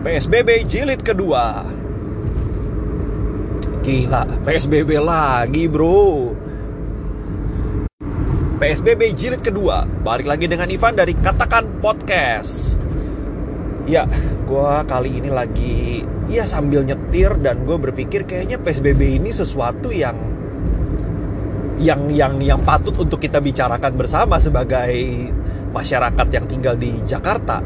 PSBB 0.00 0.64
jilid 0.64 1.04
kedua. 1.04 1.60
Gila, 3.84 4.24
PSBB 4.48 4.96
lagi 4.96 5.68
bro. 5.68 6.32
PSBB 8.56 9.12
jilid 9.12 9.44
kedua. 9.44 9.84
Balik 9.84 10.24
lagi 10.24 10.48
dengan 10.48 10.72
Ivan 10.72 10.96
dari 10.96 11.12
Katakan 11.12 11.84
Podcast. 11.84 12.80
Ya, 13.84 14.08
gue 14.48 14.72
kali 14.88 15.20
ini 15.20 15.28
lagi 15.32 16.04
Ya 16.32 16.48
sambil 16.48 16.80
nyetir 16.80 17.36
dan 17.42 17.68
gue 17.68 17.76
berpikir 17.76 18.24
kayaknya 18.24 18.56
PSBB 18.56 19.20
ini 19.20 19.36
sesuatu 19.36 19.92
yang 19.92 20.16
yang 21.76 22.08
yang 22.08 22.40
yang 22.40 22.60
patut 22.64 22.96
untuk 22.96 23.20
kita 23.20 23.36
bicarakan 23.42 24.00
bersama 24.00 24.40
sebagai 24.40 25.28
masyarakat 25.76 26.26
yang 26.32 26.44
tinggal 26.48 26.78
di 26.78 27.04
Jakarta. 27.04 27.60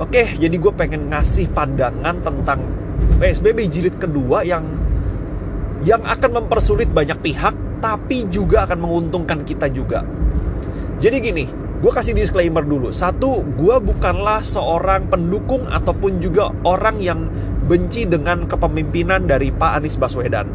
Oke, 0.00 0.24
jadi 0.40 0.56
gue 0.56 0.72
pengen 0.72 1.12
ngasih 1.12 1.52
pandangan 1.52 2.24
tentang 2.24 2.64
PSBB 3.20 3.68
jilid 3.68 4.00
kedua 4.00 4.40
yang 4.48 4.64
yang 5.84 6.00
akan 6.00 6.40
mempersulit 6.40 6.88
banyak 6.88 7.20
pihak 7.20 7.52
tapi 7.84 8.24
juga 8.32 8.64
akan 8.64 8.80
menguntungkan 8.80 9.44
kita 9.44 9.68
juga. 9.68 10.00
Jadi 11.04 11.16
gini, 11.20 11.44
gue 11.84 11.92
kasih 11.92 12.16
disclaimer 12.16 12.64
dulu. 12.64 12.88
Satu, 12.88 13.44
gue 13.44 13.76
bukanlah 13.76 14.40
seorang 14.40 15.04
pendukung 15.12 15.68
ataupun 15.68 16.16
juga 16.16 16.48
orang 16.64 16.96
yang 17.04 17.28
benci 17.68 18.08
dengan 18.08 18.48
kepemimpinan 18.48 19.28
dari 19.28 19.52
Pak 19.52 19.84
Anies 19.84 20.00
Baswedan. 20.00 20.48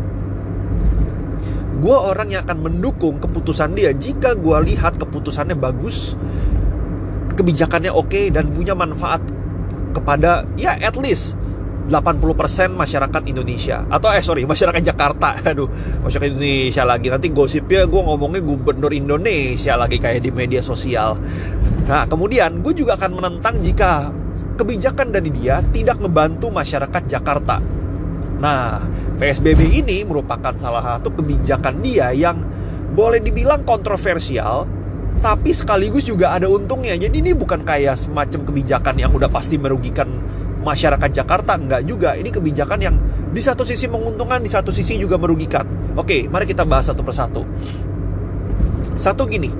Gue 1.77 1.93
orang 1.93 2.33
yang 2.33 2.49
akan 2.49 2.65
mendukung 2.65 3.21
keputusan 3.21 3.77
dia 3.77 3.93
jika 3.93 4.33
gue 4.33 4.57
lihat 4.73 4.97
keputusannya 4.97 5.53
bagus, 5.53 6.17
kebijakannya 7.35 7.91
oke 7.91 8.31
dan 8.31 8.49
punya 8.55 8.73
manfaat 8.73 9.21
kepada 9.95 10.47
ya 10.55 10.75
at 10.79 10.95
least 10.99 11.35
80% 11.85 12.73
masyarakat 12.73 13.21
Indonesia. 13.29 13.85
Atau 13.87 14.09
eh 14.09 14.23
sorry 14.25 14.41
masyarakat 14.43 14.81
Jakarta. 14.81 15.37
Aduh 15.53 15.69
masyarakat 16.01 16.33
Indonesia 16.33 16.83
lagi. 16.83 17.07
Nanti 17.13 17.29
gosipnya 17.29 17.85
gue 17.85 18.01
ngomongnya 18.01 18.41
gubernur 18.41 18.89
Indonesia 18.89 19.77
lagi 19.77 20.01
kayak 20.01 20.25
di 20.25 20.31
media 20.33 20.65
sosial. 20.65 21.13
Nah 21.85 22.09
kemudian 22.09 22.65
gue 22.65 22.73
juga 22.73 22.97
akan 22.97 23.21
menentang 23.21 23.61
jika 23.61 24.09
kebijakan 24.57 25.13
dari 25.13 25.29
dia 25.29 25.61
tidak 25.69 26.01
membantu 26.01 26.49
masyarakat 26.49 27.03
Jakarta. 27.05 27.61
Nah 28.41 28.81
PSBB 29.21 29.85
ini 29.85 30.01
merupakan 30.03 30.57
salah 30.57 30.97
satu 30.97 31.13
kebijakan 31.13 31.85
dia 31.85 32.09
yang 32.11 32.41
boleh 32.95 33.21
dibilang 33.21 33.61
kontroversial 33.61 34.65
tapi 35.25 35.49
sekaligus 35.57 36.05
juga 36.05 36.37
ada 36.37 36.45
untungnya 36.45 36.93
jadi 36.93 37.17
ini 37.17 37.33
bukan 37.33 37.65
kayak 37.65 37.97
semacam 37.97 38.45
kebijakan 38.45 38.93
yang 39.01 39.09
udah 39.09 39.25
pasti 39.33 39.57
merugikan 39.57 40.05
masyarakat 40.65 41.09
Jakarta 41.13 41.53
enggak 41.53 41.85
juga. 41.85 42.17
Ini 42.17 42.33
kebijakan 42.33 42.79
yang 42.81 42.95
di 43.29 43.37
satu 43.37 43.61
sisi 43.61 43.85
menguntungkan, 43.85 44.41
di 44.41 44.49
satu 44.49 44.73
sisi 44.73 44.97
juga 44.97 45.21
merugikan. 45.21 45.93
Oke, 45.93 46.25
mari 46.25 46.49
kita 46.49 46.65
bahas 46.65 46.89
satu 46.89 47.05
persatu. 47.05 47.45
Satu 48.97 49.29
gini, 49.29 49.53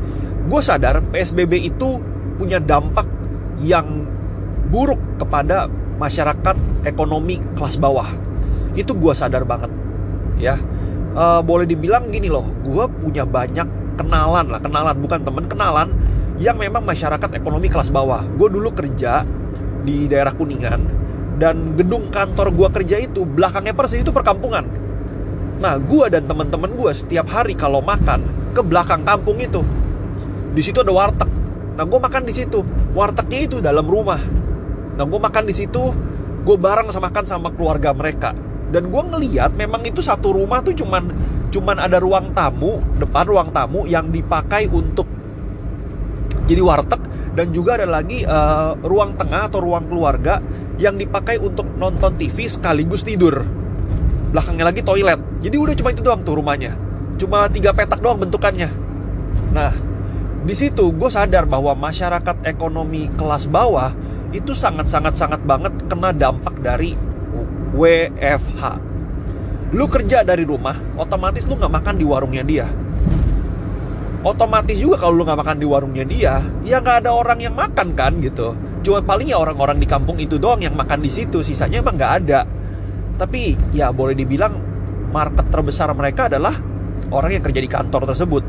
gue 0.49 0.61
sadar 0.65 1.05
PSBB 1.13 1.69
itu 1.69 2.01
punya 2.41 2.57
dampak 2.57 3.05
yang 3.61 4.09
buruk 4.73 5.21
kepada 5.21 5.69
masyarakat 6.01 6.57
ekonomi 6.89 7.39
kelas 7.53 7.77
bawah. 7.77 8.09
Itu 8.73 8.97
gue 8.97 9.13
sadar 9.13 9.45
banget, 9.45 9.69
ya. 10.41 10.57
Uh, 11.15 11.39
boleh 11.39 11.63
dibilang 11.63 12.11
gini 12.11 12.27
loh, 12.27 12.43
gue 12.59 12.83
punya 12.99 13.23
banyak 13.23 13.84
kenalan 13.95 14.45
lah, 14.51 14.59
kenalan 14.59 14.95
bukan 14.99 15.19
temen, 15.23 15.45
kenalan 15.47 15.89
yang 16.37 16.59
memang 16.59 16.83
masyarakat 16.83 17.31
ekonomi 17.35 17.71
kelas 17.71 17.89
bawah. 17.89 18.21
Gue 18.35 18.51
dulu 18.51 18.75
kerja 18.75 19.23
di 19.85 20.09
daerah 20.11 20.33
Kuningan 20.35 21.05
dan 21.35 21.75
gedung 21.75 22.07
kantor 22.09 22.55
gua 22.55 22.71
kerja 22.71 22.95
itu 22.99 23.27
belakangnya 23.27 23.75
persis 23.75 24.01
itu 24.01 24.11
perkampungan. 24.15 24.63
Nah, 25.59 25.75
gua 25.79 26.07
dan 26.07 26.23
teman-teman 26.27 26.71
gua 26.75 26.95
setiap 26.95 27.27
hari 27.27 27.55
kalau 27.55 27.83
makan 27.83 28.51
ke 28.55 28.61
belakang 28.63 29.03
kampung 29.03 29.39
itu. 29.39 29.61
Di 30.55 30.61
situ 30.63 30.79
ada 30.79 30.91
warteg. 30.95 31.27
Nah, 31.75 31.83
gua 31.83 31.99
makan 32.07 32.23
di 32.23 32.33
situ. 32.33 32.63
Wartegnya 32.95 33.39
itu 33.43 33.57
dalam 33.59 33.83
rumah. 33.83 34.19
Nah, 34.95 35.03
gua 35.03 35.19
makan 35.27 35.43
di 35.43 35.55
situ, 35.55 35.91
gua 36.47 36.55
bareng 36.55 36.87
sama 36.91 37.11
makan 37.11 37.23
sama 37.27 37.51
keluarga 37.51 37.91
mereka. 37.91 38.31
Dan 38.71 38.87
gua 38.87 39.03
ngeliat 39.03 39.55
memang 39.59 39.83
itu 39.83 39.99
satu 39.99 40.31
rumah 40.31 40.63
tuh 40.63 40.71
cuman 40.71 41.11
cuman 41.55 41.79
ada 41.79 42.03
ruang 42.03 42.35
tamu, 42.35 42.83
depan 42.99 43.23
ruang 43.23 43.49
tamu 43.55 43.87
yang 43.87 44.11
dipakai 44.11 44.67
untuk 44.67 45.07
jadi 46.51 46.59
warteg 46.59 46.99
dan 47.31 47.55
juga 47.55 47.79
ada 47.79 47.87
lagi 47.87 48.27
uh, 48.27 48.75
ruang 48.83 49.15
tengah 49.15 49.47
atau 49.47 49.63
ruang 49.63 49.87
keluarga 49.87 50.43
yang 50.75 50.99
dipakai 50.99 51.39
untuk 51.39 51.63
nonton 51.79 52.19
TV 52.19 52.43
sekaligus 52.51 53.07
tidur. 53.07 53.47
Belakangnya 54.35 54.67
lagi 54.67 54.83
toilet. 54.83 55.19
Jadi 55.39 55.55
udah 55.55 55.75
cuma 55.79 55.95
itu 55.95 56.03
doang 56.03 56.27
tuh 56.27 56.35
rumahnya. 56.35 56.75
Cuma 57.15 57.47
tiga 57.47 57.71
petak 57.71 58.03
doang 58.03 58.19
bentukannya. 58.19 58.67
Nah, 59.55 59.71
di 60.43 60.51
situ 60.51 60.91
gue 60.91 61.07
sadar 61.07 61.47
bahwa 61.47 61.71
masyarakat 61.71 62.43
ekonomi 62.43 63.07
kelas 63.15 63.47
bawah 63.47 63.95
itu 64.35 64.51
sangat-sangat-sangat 64.51 65.39
banget 65.47 65.71
kena 65.87 66.11
dampak 66.11 66.59
dari 66.59 66.99
WFH. 67.71 68.94
Lu 69.75 69.91
kerja 69.91 70.23
dari 70.23 70.47
rumah, 70.47 70.79
otomatis 70.95 71.43
lu 71.51 71.59
nggak 71.59 71.73
makan 71.83 71.95
di 71.99 72.07
warungnya 72.07 72.47
dia. 72.47 72.63
Otomatis 74.23 74.79
juga 74.79 75.03
kalau 75.03 75.19
lu 75.19 75.27
nggak 75.27 75.35
makan 75.35 75.57
di 75.59 75.67
warungnya 75.67 76.05
dia 76.07 76.41
ya 76.65 76.81
nggak 76.81 77.05
ada 77.05 77.11
orang 77.11 77.43
yang 77.43 77.51
makan 77.53 77.91
kan 77.91 78.15
gitu. 78.23 78.55
Cuma 78.87 79.03
paling 79.03 79.29
ya 79.29 79.37
orang-orang 79.37 79.75
di 79.75 79.83
kampung 79.83 80.15
itu 80.15 80.39
doang 80.39 80.63
yang 80.63 80.79
makan 80.79 81.03
di 81.03 81.11
situ 81.11 81.43
sisanya 81.43 81.83
emang 81.83 81.99
nggak 81.99 82.13
ada. 82.23 82.47
Tapi 83.19 83.59
ya 83.75 83.91
boleh 83.91 84.15
dibilang 84.15 84.55
market 85.11 85.43
terbesar 85.51 85.91
mereka 85.91 86.31
adalah 86.31 86.55
orang 87.11 87.35
yang 87.35 87.43
kerja 87.43 87.59
di 87.59 87.67
kantor 87.67 88.07
tersebut. 88.15 88.43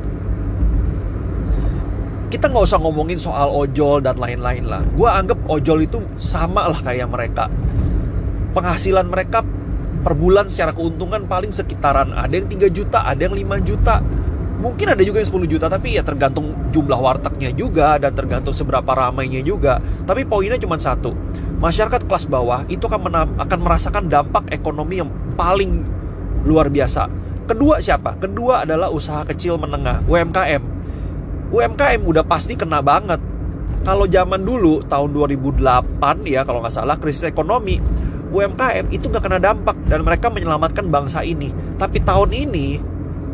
Kita 2.31 2.54
nggak 2.54 2.65
usah 2.70 2.78
ngomongin 2.78 3.19
soal 3.19 3.50
ojol 3.50 3.98
dan 3.98 4.15
lain-lain 4.15 4.62
lah. 4.62 4.78
Gue 4.94 5.10
anggap 5.10 5.42
ojol 5.50 5.91
itu 5.91 5.98
sama 6.22 6.70
lah 6.70 6.78
kayak 6.86 7.10
mereka. 7.10 7.50
Penghasilan 8.54 9.10
mereka 9.10 9.42
per 10.01 10.12
bulan 10.17 10.49
secara 10.49 10.73
keuntungan 10.77 11.25
paling 11.25 11.53
sekitaran 11.53 12.12
ada 12.12 12.33
yang 12.33 12.49
3 12.49 12.69
juta 12.73 13.05
ada 13.05 13.21
yang 13.21 13.34
5 13.37 13.69
juta. 13.69 14.01
Mungkin 14.57 14.97
ada 14.97 15.05
juga 15.05 15.21
yang 15.21 15.29
10 15.29 15.53
juta 15.53 15.67
tapi 15.69 16.01
ya 16.01 16.03
tergantung 16.03 16.57
jumlah 16.73 16.97
wartegnya 16.97 17.53
juga 17.53 18.01
dan 18.01 18.17
tergantung 18.17 18.57
seberapa 18.57 18.89
ramainya 18.89 19.45
juga. 19.45 19.79
Tapi 20.09 20.25
poinnya 20.25 20.57
cuma 20.57 20.81
satu 20.81 21.12
masyarakat 21.61 22.05
kelas 22.09 22.29
bawah 22.29 22.65
itu 22.69 22.84
akan 22.89 23.37
akan 23.37 23.59
merasakan 23.61 24.09
dampak 24.09 24.49
ekonomi 24.53 25.01
yang 25.05 25.12
paling 25.37 25.84
luar 26.49 26.73
biasa. 26.73 27.09
Kedua 27.47 27.78
siapa? 27.78 28.17
Kedua 28.19 28.67
adalah 28.67 28.91
usaha 28.91 29.23
kecil 29.23 29.61
menengah 29.61 30.03
UMKM 30.09 30.77
UMKM 31.47 32.03
udah 32.03 32.25
pasti 32.27 32.59
kena 32.59 32.83
banget. 32.83 33.23
Kalau 33.87 34.11
zaman 34.11 34.43
dulu 34.43 34.83
tahun 34.83 35.15
2008 35.15 36.27
ya 36.27 36.43
kalau 36.43 36.59
nggak 36.59 36.75
salah 36.75 36.99
krisis 36.99 37.31
ekonomi 37.31 37.78
UMKM 38.31 38.91
itu 38.91 39.06
nggak 39.06 39.22
kena 39.22 39.38
dampak 39.38 39.76
dan 39.87 40.03
mereka 40.03 40.26
menyelamatkan 40.28 40.91
bangsa 40.91 41.22
ini. 41.22 41.54
Tapi 41.78 42.03
tahun 42.03 42.34
ini 42.34 42.78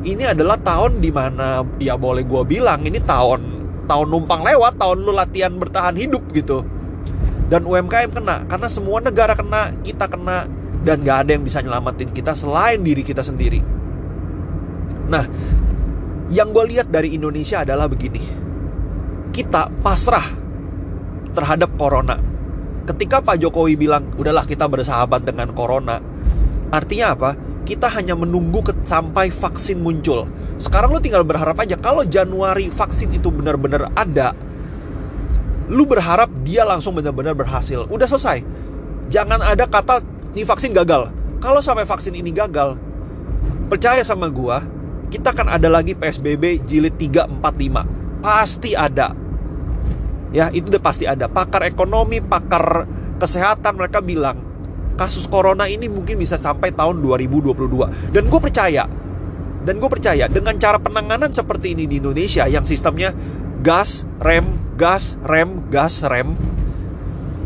ini 0.03 0.25
adalah 0.27 0.59
tahun 0.59 0.99
di 0.99 1.09
mana 1.15 1.63
ya 1.79 1.95
boleh 1.95 2.27
gue 2.27 2.43
bilang 2.45 2.83
ini 2.85 2.99
tahun 2.99 3.41
tahun 3.87 4.07
numpang 4.11 4.43
lewat 4.43 4.77
tahun 4.77 4.99
lu 5.03 5.13
latihan 5.15 5.53
bertahan 5.57 5.97
hidup 5.97 6.23
gitu. 6.35 6.67
Dan 7.49 7.69
UMKM 7.69 8.11
kena 8.13 8.45
karena 8.49 8.69
semua 8.69 8.99
negara 9.01 9.37
kena 9.37 9.73
kita 9.85 10.09
kena 10.09 10.49
dan 10.83 10.99
gak 11.05 11.29
ada 11.29 11.31
yang 11.39 11.45
bisa 11.47 11.63
nyelamatin 11.63 12.11
kita 12.11 12.33
selain 12.35 12.81
diri 12.83 13.05
kita 13.05 13.23
sendiri. 13.25 13.61
Nah 15.09 15.25
yang 16.33 16.53
gue 16.53 16.65
lihat 16.77 16.89
dari 16.89 17.17
Indonesia 17.17 17.61
adalah 17.65 17.89
begini. 17.89 18.25
Kita 19.33 19.73
pasrah 19.81 20.29
terhadap 21.33 21.73
corona 21.81 22.32
ketika 22.87 23.23
Pak 23.23 23.39
Jokowi 23.39 23.79
bilang 23.79 24.11
udahlah 24.19 24.47
kita 24.47 24.67
bersahabat 24.67 25.23
dengan 25.23 25.55
corona 25.55 26.03
artinya 26.73 27.15
apa 27.15 27.31
kita 27.63 27.87
hanya 27.95 28.19
menunggu 28.19 28.61
ke, 28.63 28.73
sampai 28.85 29.31
vaksin 29.31 29.79
muncul. 29.79 30.27
Sekarang 30.59 30.95
lu 30.95 31.01
tinggal 31.01 31.23
berharap 31.23 31.57
aja 31.63 31.79
kalau 31.79 32.03
Januari 32.03 32.67
vaksin 32.69 33.15
itu 33.15 33.31
benar-benar 33.31 33.91
ada, 33.95 34.35
lu 35.71 35.87
berharap 35.87 36.29
dia 36.43 36.67
langsung 36.67 36.99
benar-benar 36.99 37.39
berhasil. 37.39 37.87
Udah 37.89 38.07
selesai. 38.11 38.43
Jangan 39.09 39.41
ada 39.43 39.65
kata 39.67 40.03
ini 40.35 40.43
vaksin 40.43 40.75
gagal. 40.75 41.11
Kalau 41.43 41.59
sampai 41.63 41.87
vaksin 41.87 42.15
ini 42.15 42.31
gagal, 42.31 42.79
percaya 43.67 44.03
sama 44.07 44.31
gua, 44.31 44.63
kita 45.11 45.35
akan 45.35 45.51
ada 45.51 45.67
lagi 45.67 45.95
PSBB 45.95 46.63
jilid 46.67 46.95
3 46.99 47.31
4 47.31 47.43
5. 47.43 48.23
Pasti 48.23 48.75
ada. 48.79 49.22
Ya, 50.33 50.49
itu 50.49 50.73
udah 50.73 50.83
pasti 50.83 51.05
ada. 51.05 51.29
Pakar 51.29 51.69
ekonomi, 51.69 52.25
pakar 52.25 52.89
kesehatan 53.21 53.79
mereka 53.79 54.01
bilang 54.03 54.41
kasus 54.99 55.25
corona 55.25 55.71
ini 55.71 55.89
mungkin 55.89 56.21
bisa 56.21 56.37
sampai 56.37 56.69
tahun 56.75 57.01
2022 57.01 58.13
dan 58.13 58.23
gue 58.29 58.41
percaya 58.43 58.85
dan 59.65 59.75
gue 59.81 59.89
percaya 59.89 60.29
dengan 60.29 60.53
cara 60.61 60.77
penanganan 60.77 61.33
seperti 61.33 61.73
ini 61.73 61.89
di 61.89 61.97
Indonesia 61.97 62.45
yang 62.45 62.61
sistemnya 62.61 63.15
gas 63.65 64.05
rem 64.21 64.45
gas 64.77 65.17
rem 65.25 65.65
gas 65.73 66.05
rem 66.05 66.37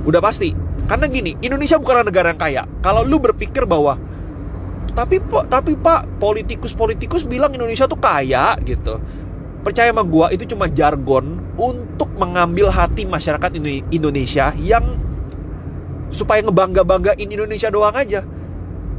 Udah 0.06 0.22
pasti. 0.22 0.54
Karena 0.86 1.10
gini, 1.10 1.34
Indonesia 1.42 1.82
bukanlah 1.82 2.06
negara 2.06 2.30
yang 2.30 2.38
kaya. 2.38 2.62
Kalau 2.78 3.02
lu 3.02 3.18
berpikir 3.18 3.66
bahwa 3.66 3.98
tapi 4.94 5.18
tapi 5.50 5.74
Pak, 5.74 6.22
politikus-politikus 6.22 7.26
bilang 7.26 7.50
Indonesia 7.52 7.90
tuh 7.90 7.98
kaya 7.98 8.54
gitu. 8.62 9.02
Percaya 9.66 9.90
sama 9.90 10.06
gua 10.06 10.30
itu 10.30 10.46
cuma 10.46 10.70
jargon 10.70 11.35
untuk 11.56 12.12
mengambil 12.20 12.68
hati 12.68 13.08
masyarakat 13.08 13.56
Indonesia 13.92 14.52
yang 14.60 14.84
supaya 16.12 16.44
ngebangga-banggain 16.44 17.26
Indonesia 17.26 17.72
doang 17.72 17.96
aja. 17.96 18.22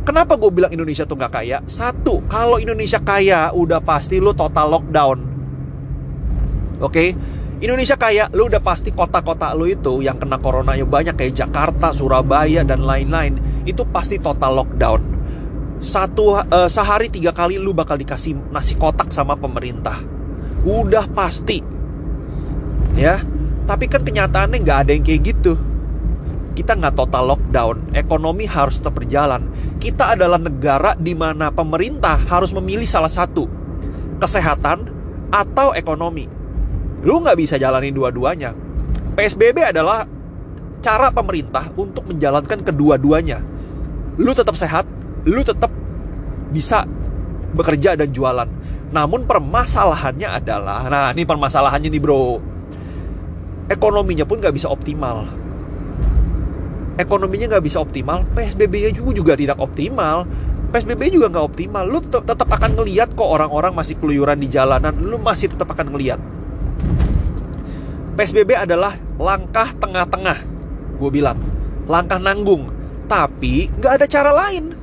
Kenapa 0.08 0.40
gue 0.40 0.48
bilang 0.52 0.72
Indonesia 0.72 1.04
tuh 1.04 1.20
gak 1.20 1.36
kaya? 1.36 1.60
Satu, 1.68 2.24
kalau 2.32 2.58
Indonesia 2.64 3.00
kaya, 3.00 3.52
udah 3.52 3.84
pasti 3.84 4.24
lu 4.24 4.32
total 4.32 4.72
lockdown. 4.72 5.18
Oke, 6.80 6.88
okay? 6.88 7.10
Indonesia 7.58 8.00
kaya, 8.00 8.32
lu 8.32 8.48
udah 8.48 8.64
pasti 8.64 8.96
kota-kota 8.96 9.52
lu 9.52 9.68
itu 9.68 10.00
yang 10.06 10.16
kena 10.16 10.40
corona 10.40 10.78
yang 10.80 10.88
banyak 10.88 11.18
kayak 11.18 11.36
Jakarta, 11.36 11.92
Surabaya 11.92 12.64
dan 12.64 12.88
lain-lain 12.88 13.66
itu 13.68 13.84
pasti 13.84 14.22
total 14.22 14.64
lockdown. 14.64 15.02
Satu 15.84 16.40
uh, 16.40 16.70
sehari 16.72 17.12
tiga 17.12 17.36
kali 17.36 17.60
lu 17.60 17.76
bakal 17.76 18.00
dikasih 18.00 18.38
nasi 18.50 18.80
kotak 18.80 19.12
sama 19.12 19.36
pemerintah. 19.36 20.00
Udah 20.64 21.10
pasti, 21.12 21.60
ya. 22.98 23.22
Tapi 23.70 23.86
kan 23.86 24.02
kenyataannya 24.02 24.64
nggak 24.64 24.80
ada 24.88 24.92
yang 24.92 25.06
kayak 25.06 25.22
gitu. 25.32 25.54
Kita 26.58 26.74
nggak 26.74 26.98
total 26.98 27.38
lockdown, 27.38 27.94
ekonomi 27.94 28.50
harus 28.50 28.82
tetap 28.82 28.98
berjalan. 28.98 29.46
Kita 29.78 30.18
adalah 30.18 30.42
negara 30.42 30.98
di 30.98 31.14
mana 31.14 31.54
pemerintah 31.54 32.18
harus 32.18 32.50
memilih 32.50 32.90
salah 32.90 33.12
satu, 33.12 33.46
kesehatan 34.18 34.90
atau 35.30 35.78
ekonomi 35.78 36.38
Lu 37.06 37.22
nggak 37.22 37.38
bisa 37.38 37.56
jalani 37.62 37.94
dua-duanya. 37.94 38.54
PSBB 39.14 39.70
adalah 39.70 40.04
cara 40.82 41.14
pemerintah 41.14 41.70
untuk 41.78 42.10
menjalankan 42.10 42.62
kedua-duanya. 42.66 43.42
Lu 44.18 44.34
tetap 44.34 44.58
sehat, 44.58 44.84
lu 45.30 45.46
tetap 45.46 45.70
bisa 46.50 46.84
bekerja 47.54 47.94
dan 47.94 48.10
jualan. 48.10 48.50
Namun 48.90 49.24
permasalahannya 49.30 50.30
adalah, 50.42 50.88
nah 50.88 51.12
ini 51.14 51.28
permasalahannya 51.28 51.92
nih 51.92 52.02
bro, 52.02 52.40
ekonominya 53.68 54.24
pun 54.28 54.40
nggak 54.40 54.56
bisa 54.56 54.68
optimal. 54.72 55.28
Ekonominya 56.98 57.56
nggak 57.56 57.66
bisa 57.66 57.78
optimal, 57.78 58.26
PSBB-nya 58.34 58.90
juga, 58.90 59.12
juga 59.14 59.34
tidak 59.38 59.58
optimal. 59.62 60.26
PSBB 60.74 61.14
juga 61.14 61.30
nggak 61.30 61.46
optimal. 61.46 61.84
Lu 61.86 62.02
tetap 62.02 62.50
akan 62.50 62.76
ngeliat 62.76 63.14
kok 63.14 63.30
orang-orang 63.30 63.72
masih 63.72 63.96
keluyuran 64.02 64.42
di 64.42 64.50
jalanan. 64.50 64.98
Lu 64.98 65.22
masih 65.22 65.54
tetap 65.54 65.70
akan 65.72 65.94
ngeliat 65.94 66.20
PSBB 68.18 68.58
adalah 68.58 68.98
langkah 69.22 69.78
tengah-tengah. 69.78 70.42
Gue 70.98 71.14
bilang, 71.14 71.38
langkah 71.86 72.18
nanggung. 72.18 72.66
Tapi 73.06 73.70
nggak 73.78 73.94
ada 74.02 74.06
cara 74.10 74.34
lain. 74.34 74.74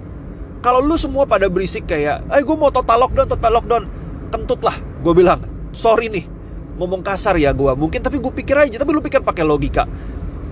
Kalau 0.62 0.78
lu 0.78 0.94
semua 0.94 1.26
pada 1.26 1.50
berisik 1.50 1.90
kayak, 1.90 2.24
eh 2.30 2.42
gue 2.46 2.56
mau 2.56 2.70
total 2.70 3.04
lockdown, 3.04 3.26
total 3.26 3.52
lockdown. 3.58 3.84
Kentut 4.30 4.62
lah, 4.62 4.78
gue 5.02 5.12
bilang. 5.12 5.42
Sorry 5.74 6.06
nih, 6.06 6.30
ngomong 6.76 7.00
kasar 7.02 7.38
ya 7.38 7.50
gue. 7.54 7.72
Mungkin 7.74 8.00
tapi 8.02 8.18
gue 8.18 8.32
pikir 8.32 8.56
aja, 8.58 8.76
tapi 8.78 8.90
lu 8.94 9.02
pikir 9.02 9.20
pakai 9.22 9.44
logika. 9.46 9.86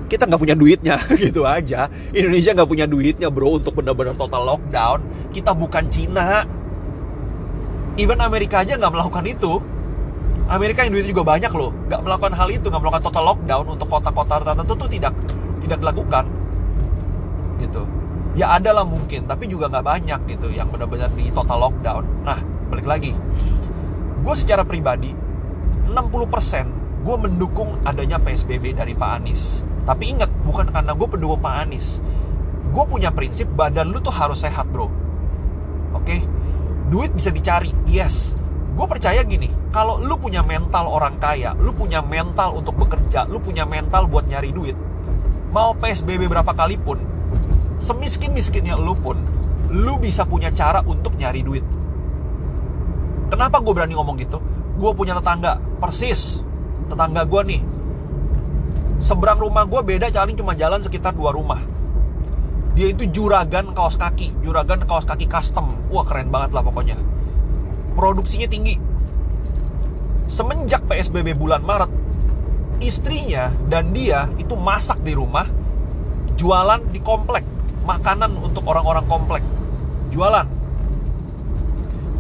Kita 0.07 0.29
nggak 0.29 0.41
punya 0.41 0.57
duitnya, 0.57 0.97
gitu 1.23 1.47
aja. 1.49 1.89
Indonesia 2.13 2.53
nggak 2.53 2.69
punya 2.69 2.87
duitnya 2.87 3.29
bro 3.33 3.59
untuk 3.59 3.79
benar-benar 3.79 4.15
total 4.15 4.45
lockdown. 4.45 5.01
Kita 5.33 5.57
bukan 5.57 5.85
Cina. 5.89 6.45
Even 8.01 8.21
Amerika 8.25 8.65
aja 8.65 8.81
nggak 8.81 8.93
melakukan 8.93 9.25
itu 9.29 9.61
Amerika 10.49 10.85
yang 10.85 10.93
duitnya 10.93 11.11
juga 11.17 11.25
banyak 11.25 11.53
loh 11.55 11.71
nggak 11.89 12.01
melakukan 12.03 12.33
hal 12.37 12.49
itu 12.53 12.67
nggak 12.69 12.83
melakukan 12.83 13.05
total 13.05 13.25
lockdown 13.33 13.67
untuk 13.73 13.89
kota-kota 13.89 14.35
tertentu 14.43 14.75
tuh 14.75 14.89
tidak 14.91 15.13
tidak 15.65 15.79
dilakukan 15.81 16.25
gitu 17.63 17.83
ya 18.35 18.57
ada 18.57 18.71
lah 18.75 18.85
mungkin 18.85 19.29
tapi 19.29 19.47
juga 19.47 19.69
nggak 19.69 19.85
banyak 19.85 20.21
gitu 20.29 20.49
yang 20.51 20.67
benar-benar 20.73 21.13
di 21.15 21.29
total 21.31 21.69
lockdown 21.69 22.05
nah 22.25 22.41
balik 22.73 22.89
lagi 22.89 23.13
gue 24.23 24.35
secara 24.35 24.65
pribadi 24.65 25.13
60% 25.91 27.03
gue 27.03 27.17
mendukung 27.19 27.75
adanya 27.83 28.23
PSBB 28.23 28.79
dari 28.79 28.95
Pak 28.95 29.11
Anies. 29.19 29.67
Tapi 29.83 30.15
ingat 30.15 30.31
bukan 30.47 30.71
karena 30.71 30.95
gue 30.95 31.09
pendukung 31.11 31.43
Pak 31.43 31.55
Anies. 31.67 31.99
Gue 32.71 32.85
punya 32.87 33.11
prinsip 33.11 33.51
badan 33.53 33.91
lu 33.91 33.99
tuh 33.99 34.15
harus 34.15 34.43
sehat 34.43 34.71
bro. 34.71 34.87
Oke? 34.87 36.07
Okay? 36.07 36.21
duit 36.93 37.09
bisa 37.17 37.33
dicari 37.33 37.73
yes. 37.89 38.37
Gue 38.77 38.85
percaya 38.85 39.25
gini 39.25 39.49
kalau 39.73 39.97
lu 39.97 40.21
punya 40.21 40.45
mental 40.45 40.93
orang 40.93 41.17
kaya 41.17 41.57
lu 41.57 41.73
punya 41.73 42.05
mental 42.05 42.61
untuk 42.61 42.77
bekerja 42.77 43.25
lu 43.25 43.41
punya 43.41 43.65
mental 43.65 44.05
buat 44.09 44.29
nyari 44.29 44.53
duit 44.53 44.77
mau 45.53 45.77
psbb 45.77 46.29
berapa 46.29 46.53
kali 46.57 46.81
pun 46.81 47.01
semiskin 47.81 48.33
miskinnya 48.33 48.77
lu 48.77 48.93
pun 48.97 49.17
lu 49.73 49.97
bisa 49.97 50.29
punya 50.29 50.53
cara 50.53 50.85
untuk 50.85 51.17
nyari 51.17 51.41
duit. 51.41 51.65
Kenapa 53.33 53.65
gue 53.65 53.73
berani 53.73 53.97
ngomong 53.97 54.21
gitu 54.21 54.37
gue 54.83 54.91
punya 54.99 55.15
tetangga 55.15 55.63
persis. 55.79 56.43
Tetangga 56.91 57.23
gue 57.23 57.43
nih. 57.55 57.63
Seberang 58.99 59.39
rumah 59.39 59.63
gue 59.63 59.79
beda 59.79 60.11
jalan 60.11 60.35
cuma 60.35 60.59
jalan 60.59 60.83
sekitar 60.83 61.15
dua 61.15 61.31
rumah. 61.31 61.63
Dia 62.75 62.91
itu 62.91 63.07
juragan 63.07 63.71
kaos 63.79 63.95
kaki. 63.95 64.43
Juragan 64.43 64.83
kaos 64.83 65.07
kaki 65.07 65.31
custom. 65.31 65.79
Wah 65.95 66.03
keren 66.03 66.35
banget 66.35 66.51
lah 66.51 66.67
pokoknya. 66.67 66.99
Produksinya 67.95 68.51
tinggi. 68.51 68.75
Semenjak 70.27 70.89
PSBB 70.89 71.37
bulan 71.37 71.61
Maret, 71.61 71.93
istrinya 72.81 73.53
dan 73.69 73.93
dia 73.93 74.33
itu 74.41 74.57
masak 74.57 75.05
di 75.05 75.13
rumah, 75.13 75.45
jualan 76.41 76.89
di 76.89 77.05
komplek, 77.05 77.45
makanan 77.85 78.41
untuk 78.41 78.65
orang-orang 78.65 79.05
komplek, 79.05 79.45
jualan. 80.09 80.62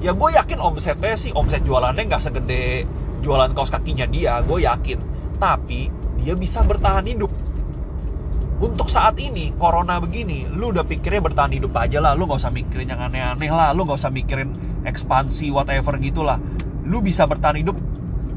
Ya 0.02 0.12
gue 0.12 0.31
yakin 0.34 0.58
omsetnya 0.58 1.14
sih, 1.14 1.31
omset 1.32 1.62
jualannya 1.62 2.10
nggak 2.10 2.22
segede 2.22 2.84
jualan 3.22 3.54
kaos 3.54 3.70
kakinya 3.70 4.04
dia, 4.10 4.43
gue 4.43 4.66
yakin. 4.66 4.99
Tapi 5.38 5.88
dia 6.19 6.34
bisa 6.34 6.66
bertahan 6.66 7.06
hidup. 7.06 7.31
Untuk 8.62 8.90
saat 8.90 9.19
ini 9.19 9.54
corona 9.58 9.99
begini 9.99 10.46
lu 10.46 10.70
udah 10.70 10.87
pikirnya 10.87 11.22
bertahan 11.22 11.54
hidup 11.54 11.75
aja 11.78 11.99
lah. 11.99 12.14
Lu 12.14 12.31
gak 12.31 12.38
usah 12.38 12.54
mikirin 12.54 12.94
yang 12.94 13.02
aneh-aneh 13.02 13.50
lah. 13.50 13.75
Lu 13.75 13.82
gak 13.82 13.99
usah 13.99 14.14
mikirin 14.14 14.54
ekspansi 14.87 15.50
whatever 15.54 15.99
gitulah 15.99 16.38
lu 16.82 16.98
bisa 17.00 17.26
bertahan 17.26 17.62
hidup 17.62 17.78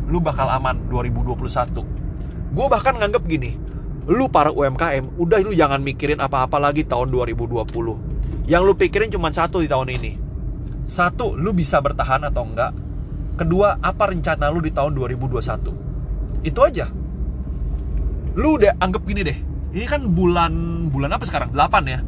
lu 0.06 0.22
bakal 0.22 0.46
aman 0.50 0.86
2021 0.90 2.54
gue 2.56 2.66
bahkan 2.70 2.94
nganggep 2.96 3.24
gini 3.26 3.58
lu 4.06 4.30
para 4.30 4.54
UMKM 4.54 5.18
udah 5.18 5.40
lu 5.42 5.52
jangan 5.52 5.82
mikirin 5.82 6.22
apa-apa 6.22 6.62
lagi 6.62 6.86
tahun 6.86 7.10
2020 7.10 7.66
yang 8.46 8.62
lu 8.62 8.78
pikirin 8.78 9.10
cuma 9.10 9.34
satu 9.34 9.66
di 9.66 9.68
tahun 9.68 9.90
ini 9.98 10.25
satu 10.86 11.34
lu 11.34 11.52
bisa 11.52 11.82
bertahan 11.82 12.30
atau 12.30 12.46
enggak 12.46 12.72
kedua 13.36 13.82
apa 13.82 14.14
rencana 14.14 14.54
lu 14.54 14.62
di 14.62 14.72
tahun 14.72 14.96
2021 14.96 16.46
itu 16.46 16.60
aja 16.62 16.88
lu 18.38 18.62
udah 18.62 18.78
anggap 18.80 19.02
gini 19.04 19.22
deh 19.26 19.38
ini 19.76 19.84
kan 19.84 20.08
bulan 20.08 20.88
bulan 20.88 21.20
apa 21.20 21.28
sekarang? 21.28 21.52
8 21.52 21.92
ya. 21.92 22.00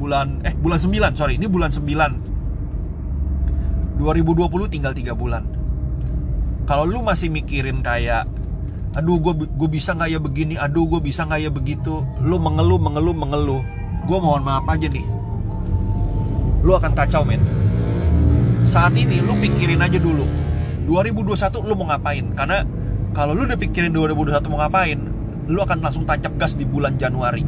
Bulan 0.00 0.40
eh 0.40 0.56
bulan 0.56 0.80
9, 0.80 1.20
sorry. 1.20 1.36
Ini 1.36 1.52
bulan 1.52 1.68
9. 1.68 4.00
2020 4.00 4.72
tinggal 4.72 4.96
3 4.96 5.12
bulan. 5.12 5.44
Kalau 6.64 6.88
lu 6.88 7.04
masih 7.04 7.28
mikirin 7.28 7.84
kayak 7.84 8.24
aduh 8.96 9.20
gue 9.20 9.44
gue 9.46 9.68
bisa 9.68 9.92
nggak 9.92 10.16
ya 10.16 10.18
begini, 10.18 10.56
aduh 10.56 10.88
gue 10.88 11.04
bisa 11.04 11.28
nggak 11.28 11.40
ya 11.44 11.50
begitu, 11.52 12.00
lu 12.24 12.40
mengeluh 12.42 12.80
mengeluh 12.80 13.14
mengeluh, 13.14 13.62
gue 14.02 14.18
mohon 14.18 14.42
maaf 14.42 14.66
aja 14.66 14.90
nih, 14.90 15.06
lu 16.66 16.74
akan 16.74 16.90
kacau 16.98 17.22
men. 17.22 17.38
Saat 18.70 18.94
ini 18.94 19.18
lu 19.18 19.34
pikirin 19.34 19.82
aja 19.82 19.98
dulu, 19.98 20.22
2021 20.86 21.58
lu 21.66 21.74
mau 21.74 21.90
ngapain? 21.90 22.22
Karena 22.38 22.62
kalau 23.10 23.34
lu 23.34 23.42
udah 23.42 23.58
pikirin 23.58 23.90
2021 23.90 24.46
mau 24.46 24.62
ngapain, 24.62 24.94
lu 25.50 25.58
akan 25.58 25.82
langsung 25.82 26.06
tancap 26.06 26.38
gas 26.38 26.54
di 26.54 26.62
bulan 26.62 26.94
Januari. 26.94 27.42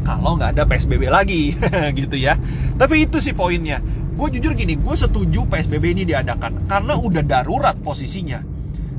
Kalau 0.00 0.40
nggak 0.40 0.56
ada 0.56 0.64
PSBB 0.64 1.12
lagi 1.12 1.52
gitu 2.00 2.16
ya. 2.16 2.40
Tapi 2.72 3.04
itu 3.04 3.20
sih 3.20 3.36
poinnya. 3.36 3.84
Gue 4.16 4.32
jujur 4.32 4.56
gini 4.56 4.80
gue 4.80 4.96
setuju 4.96 5.44
PSBB 5.44 5.92
ini 5.92 6.08
diadakan 6.08 6.72
karena 6.72 6.96
udah 6.96 7.20
darurat 7.20 7.76
posisinya. 7.76 8.40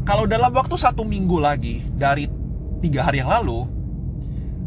Kalau 0.06 0.30
dalam 0.30 0.54
waktu 0.54 0.78
satu 0.78 1.02
minggu 1.10 1.42
lagi 1.42 1.82
dari 1.90 2.30
tiga 2.86 3.02
hari 3.02 3.26
yang 3.26 3.34
lalu 3.34 3.66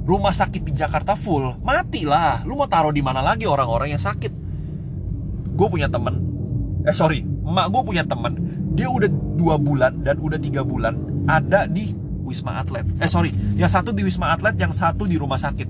rumah 0.02 0.34
sakit 0.34 0.66
di 0.66 0.74
Jakarta 0.74 1.14
full 1.14 1.54
matilah. 1.62 2.42
Lu 2.42 2.58
mau 2.58 2.66
taruh 2.66 2.90
di 2.90 2.98
mana 2.98 3.22
lagi 3.22 3.46
orang-orang 3.46 3.94
yang 3.94 4.02
sakit? 4.02 4.32
Gue 5.54 5.70
punya 5.70 5.86
temen 5.86 6.27
eh 6.88 6.96
sorry 6.96 7.20
emak 7.22 7.68
gue 7.68 7.82
punya 7.84 8.02
temen 8.08 8.32
dia 8.72 8.88
udah 8.88 9.10
dua 9.36 9.60
bulan 9.60 10.00
dan 10.00 10.16
udah 10.16 10.40
tiga 10.40 10.64
bulan 10.64 10.96
ada 11.28 11.68
di 11.68 11.92
Wisma 12.28 12.60
Atlet. 12.60 12.84
Eh 13.00 13.08
sorry, 13.08 13.32
yang 13.56 13.72
satu 13.72 13.88
di 13.96 14.04
Wisma 14.04 14.36
Atlet, 14.36 14.60
yang 14.60 14.76
satu 14.76 15.08
di 15.08 15.16
rumah 15.16 15.40
sakit. 15.40 15.64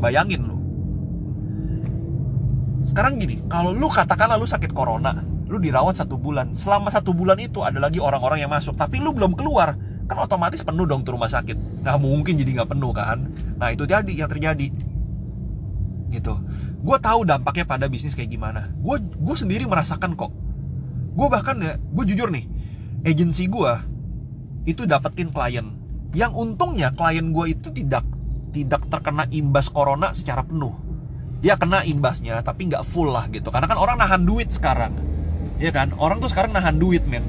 Bayangin 0.00 0.40
lu. 0.40 0.56
Sekarang 2.80 3.20
gini, 3.20 3.44
kalau 3.44 3.76
lu 3.76 3.92
katakanlah 3.92 4.40
lu 4.40 4.48
sakit 4.48 4.72
corona, 4.72 5.20
lu 5.20 5.60
dirawat 5.60 6.00
satu 6.00 6.16
bulan. 6.16 6.56
Selama 6.56 6.88
satu 6.88 7.12
bulan 7.12 7.36
itu 7.36 7.60
ada 7.60 7.76
lagi 7.76 8.00
orang-orang 8.00 8.40
yang 8.40 8.48
masuk, 8.48 8.72
tapi 8.72 9.04
lu 9.04 9.12
belum 9.12 9.36
keluar. 9.36 9.76
kan 10.10 10.26
otomatis 10.26 10.58
penuh 10.66 10.90
dong 10.90 11.06
tuh 11.06 11.14
rumah 11.14 11.30
sakit 11.30 11.86
nggak 11.86 11.98
mungkin 12.02 12.34
jadi 12.34 12.58
nggak 12.58 12.74
penuh 12.74 12.90
kan 12.90 13.30
nah 13.62 13.70
itu 13.70 13.86
jadi 13.86 14.10
yang 14.10 14.26
terjadi 14.26 14.66
gitu 16.10 16.34
gue 16.80 16.96
tahu 16.96 17.28
dampaknya 17.28 17.64
pada 17.68 17.86
bisnis 17.86 18.16
kayak 18.16 18.32
gimana. 18.32 18.72
Gue 18.80 19.00
gue 19.00 19.36
sendiri 19.36 19.68
merasakan 19.68 20.16
kok. 20.16 20.32
Gue 21.12 21.26
bahkan 21.28 21.60
ya 21.60 21.76
gue 21.76 22.04
jujur 22.08 22.32
nih 22.32 22.48
agensi 23.04 23.48
gue 23.48 23.72
itu 24.64 24.88
dapetin 24.88 25.28
klien. 25.28 25.76
Yang 26.16 26.32
untungnya 26.34 26.90
klien 26.92 27.30
gue 27.30 27.46
itu 27.52 27.68
tidak 27.70 28.04
tidak 28.50 28.88
terkena 28.90 29.28
imbas 29.30 29.68
corona 29.68 30.10
secara 30.16 30.42
penuh. 30.42 30.74
Ya 31.40 31.56
kena 31.56 31.84
imbasnya 31.84 32.40
tapi 32.40 32.68
nggak 32.68 32.84
full 32.84 33.12
lah 33.12 33.28
gitu. 33.28 33.52
Karena 33.52 33.68
kan 33.68 33.78
orang 33.80 33.96
nahan 34.00 34.24
duit 34.24 34.48
sekarang. 34.52 34.96
Ya 35.60 35.68
kan? 35.72 35.92
Orang 36.00 36.24
tuh 36.24 36.32
sekarang 36.32 36.56
nahan 36.56 36.80
duit 36.80 37.04
men. 37.04 37.24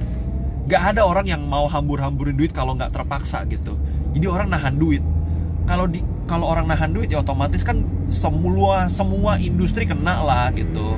Nggak 0.67 0.95
ada 0.95 1.03
orang 1.03 1.27
yang 1.27 1.43
mau 1.47 1.67
hambur-hamburin 1.67 2.35
duit 2.39 2.55
kalau 2.55 2.75
nggak 2.75 2.95
terpaksa 2.95 3.43
gitu. 3.51 3.75
Jadi 4.15 4.25
orang 4.27 4.51
nahan 4.51 4.75
duit 4.79 5.03
kalau 5.65 5.85
di 5.87 6.01
kalau 6.25 6.47
orang 6.47 6.69
nahan 6.69 6.95
duit 6.95 7.11
ya 7.11 7.19
otomatis 7.19 7.61
kan 7.61 7.83
semua 8.07 8.87
semua 8.87 9.35
industri 9.41 9.83
kena 9.83 10.23
lah 10.23 10.47
gitu. 10.55 10.95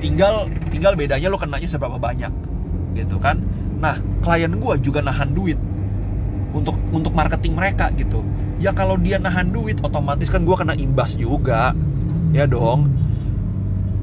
Tinggal 0.00 0.48
tinggal 0.72 0.96
bedanya 0.96 1.28
lo 1.28 1.36
kenanya 1.36 1.68
seberapa 1.68 2.00
banyak 2.00 2.32
gitu 2.96 3.20
kan. 3.20 3.44
Nah 3.76 4.00
klien 4.24 4.50
gue 4.50 4.74
juga 4.80 5.04
nahan 5.04 5.36
duit 5.36 5.60
untuk 6.56 6.76
untuk 6.90 7.12
marketing 7.12 7.54
mereka 7.56 7.92
gitu. 7.94 8.24
Ya 8.60 8.72
kalau 8.76 8.96
dia 8.96 9.16
nahan 9.20 9.52
duit 9.52 9.80
otomatis 9.80 10.28
kan 10.28 10.44
gue 10.44 10.56
kena 10.56 10.76
imbas 10.76 11.16
juga 11.16 11.76
ya 12.32 12.48
dong. 12.48 12.88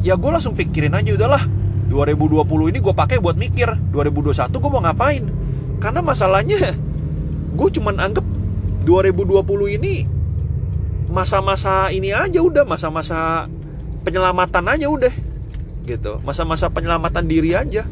Ya 0.06 0.14
gue 0.14 0.30
langsung 0.30 0.54
pikirin 0.54 0.94
aja 0.94 1.18
udahlah 1.18 1.42
2020 1.90 2.44
ini 2.76 2.80
gue 2.84 2.94
pakai 2.94 3.18
buat 3.18 3.40
mikir 3.40 3.74
2021 3.96 4.52
gue 4.52 4.72
mau 4.72 4.84
ngapain? 4.84 5.24
Karena 5.82 6.02
masalahnya 6.04 6.76
gue 7.58 7.70
cuman 7.74 7.98
anggap 7.98 8.27
2020 8.88 9.76
ini 9.76 10.08
masa-masa 11.12 11.92
ini 11.92 12.16
aja 12.16 12.40
udah 12.40 12.64
masa-masa 12.64 13.52
penyelamatan 14.08 14.64
aja 14.72 14.88
udah 14.88 15.12
gitu 15.84 16.24
masa-masa 16.24 16.72
penyelamatan 16.72 17.28
diri 17.28 17.52
aja 17.52 17.84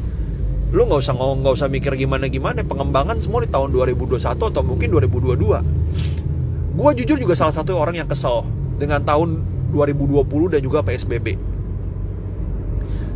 lu 0.72 0.88
nggak 0.88 1.00
usah 1.04 1.14
nggak 1.16 1.52
usah 1.52 1.68
mikir 1.68 1.92
gimana 2.00 2.32
gimana 2.32 2.64
pengembangan 2.64 3.20
semua 3.20 3.44
di 3.44 3.52
tahun 3.52 3.76
2021 3.76 4.24
atau 4.24 4.62
mungkin 4.64 4.88
2022 4.88 6.76
gue 6.76 6.90
jujur 7.04 7.16
juga 7.20 7.34
salah 7.36 7.52
satu 7.52 7.76
orang 7.76 8.00
yang 8.00 8.08
kesel 8.08 8.48
dengan 8.80 9.04
tahun 9.04 9.44
2020 9.72 10.24
dan 10.56 10.60
juga 10.64 10.80
PSBB 10.80 11.56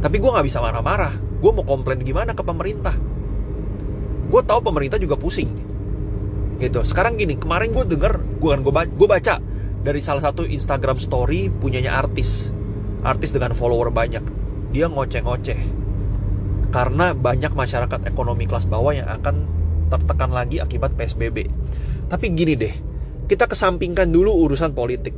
tapi 0.00 0.16
gue 0.16 0.30
nggak 0.32 0.46
bisa 0.48 0.64
marah-marah. 0.64 1.12
Gue 1.40 1.52
mau 1.52 1.64
komplain 1.64 2.00
gimana 2.00 2.32
ke 2.32 2.40
pemerintah. 2.40 2.96
Gue 4.32 4.40
tahu 4.40 4.64
pemerintah 4.64 4.96
juga 4.96 5.20
pusing. 5.20 5.52
Gitu. 6.60 6.80
Sekarang 6.84 7.16
gini, 7.16 7.40
kemarin 7.40 7.72
gue 7.72 7.84
denger, 7.88 8.20
gue 8.38 8.50
kan 8.52 8.60
gue 8.86 9.08
baca, 9.08 9.34
dari 9.80 10.00
salah 10.04 10.20
satu 10.20 10.44
Instagram 10.44 11.00
story 11.00 11.48
punyanya 11.48 11.96
artis. 11.96 12.52
Artis 13.00 13.32
dengan 13.32 13.56
follower 13.56 13.88
banyak. 13.88 14.22
Dia 14.70 14.92
ngoceh-ngoceh. 14.92 15.60
Karena 16.70 17.16
banyak 17.16 17.56
masyarakat 17.56 18.06
ekonomi 18.06 18.44
kelas 18.46 18.68
bawah 18.68 18.94
yang 18.94 19.08
akan 19.08 19.48
tertekan 19.90 20.30
lagi 20.30 20.62
akibat 20.62 20.94
PSBB. 20.94 21.48
Tapi 22.06 22.26
gini 22.36 22.54
deh, 22.54 22.74
kita 23.26 23.48
kesampingkan 23.48 24.12
dulu 24.12 24.30
urusan 24.46 24.76
politik. 24.76 25.16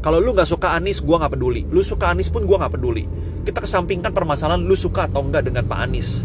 Kalau 0.00 0.16
lu 0.16 0.32
nggak 0.32 0.48
suka 0.48 0.72
Anies, 0.72 1.04
gue 1.04 1.12
nggak 1.12 1.36
peduli. 1.36 1.68
Lu 1.68 1.84
suka 1.84 2.08
Anies 2.08 2.32
pun 2.32 2.48
gue 2.48 2.56
nggak 2.56 2.72
peduli 2.72 3.04
kita 3.40 3.64
kesampingkan 3.64 4.12
permasalahan 4.12 4.60
lu 4.60 4.76
suka 4.76 5.08
atau 5.08 5.24
enggak 5.24 5.48
dengan 5.48 5.64
Pak 5.64 5.78
Anies. 5.80 6.22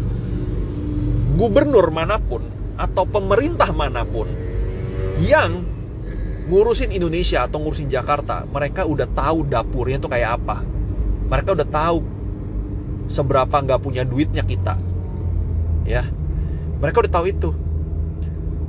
Gubernur 1.36 1.88
mana 1.92 2.20
pun 2.20 2.44
atau 2.76 3.08
pemerintah 3.08 3.72
mana 3.72 4.04
pun 4.04 4.28
yang 5.20 5.64
ngurusin 6.46 6.92
Indonesia 6.92 7.42
atau 7.42 7.58
ngurusin 7.58 7.90
Jakarta, 7.90 8.46
mereka 8.46 8.86
udah 8.86 9.08
tahu 9.10 9.48
dapurnya 9.48 9.98
tuh 9.98 10.12
kayak 10.12 10.38
apa. 10.38 10.62
Mereka 11.26 11.58
udah 11.58 11.66
tahu 11.66 11.98
seberapa 13.10 13.50
nggak 13.50 13.80
punya 13.82 14.06
duitnya 14.06 14.46
kita. 14.46 14.78
Ya, 15.82 16.06
mereka 16.78 17.02
udah 17.02 17.12
tahu 17.12 17.26
itu. 17.32 17.50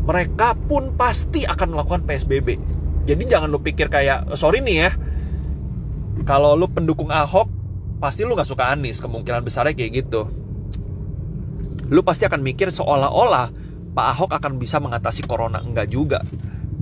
Mereka 0.07 0.55
pun 0.65 0.95
pasti 0.95 1.43
akan 1.43 1.77
melakukan 1.77 2.07
PSBB. 2.07 2.57
Jadi 3.05 3.23
jangan 3.27 3.51
lu 3.51 3.59
pikir 3.61 3.91
kayak, 3.91 4.33
sorry 4.33 4.63
nih 4.63 4.87
ya, 4.87 4.91
kalau 6.25 6.57
lu 6.57 6.65
pendukung 6.71 7.11
Ahok, 7.11 7.51
pasti 8.01 8.23
lu 8.23 8.33
gak 8.33 8.49
suka 8.49 8.71
Anies 8.73 9.03
kemungkinan 9.03 9.43
besarnya 9.45 9.73
kayak 9.77 10.05
gitu 10.05 10.29
lu 11.87 12.03
pasti 12.03 12.27
akan 12.27 12.43
mikir 12.43 12.67
seolah-olah 12.67 13.51
Pak 13.97 14.07
Ahok 14.13 14.31
akan 14.37 14.61
bisa 14.61 14.77
mengatasi 14.77 15.25
corona? 15.25 15.57
Enggak 15.57 15.89
juga. 15.89 16.21